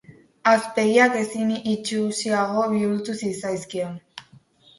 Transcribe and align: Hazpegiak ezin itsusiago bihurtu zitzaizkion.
Hazpegiak 0.51 1.17
ezin 1.23 1.51
itsusiago 1.73 2.65
bihurtu 2.73 3.17
zitzaizkion. 3.21 3.95